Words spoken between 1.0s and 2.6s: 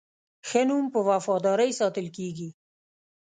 وفادارۍ ساتل کېږي.